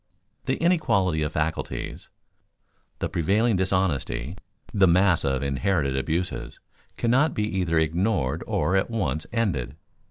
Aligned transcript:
The 0.45 0.55
inequality 0.55 1.21
of 1.21 1.33
faculties, 1.33 2.09
the 2.97 3.07
prevailing 3.07 3.55
dishonesty, 3.55 4.35
the 4.73 4.87
mass 4.87 5.23
of 5.23 5.43
inherited 5.43 5.95
abuses, 5.95 6.59
cannot 6.97 7.35
be 7.35 7.43
either 7.59 7.77
ignored 7.77 8.43
or 8.47 8.75
at 8.75 8.89
once 8.89 9.27
ended. 9.31 9.75